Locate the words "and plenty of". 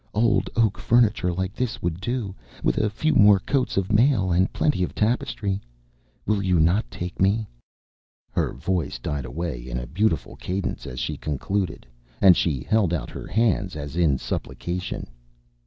4.31-4.95